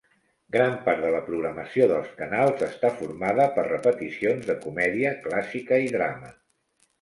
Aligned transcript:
Gran 0.53 0.77
part 0.85 1.01
de 1.05 1.09
la 1.15 1.19
programació 1.25 1.85
dels 1.91 2.07
canals 2.21 2.63
està 2.69 2.91
formada 3.03 3.45
per 3.59 3.67
repeticions 3.69 4.49
de 4.49 4.57
comèdia 4.65 5.13
clàssica 5.29 5.81
i 5.91 5.95
drama. 5.99 6.35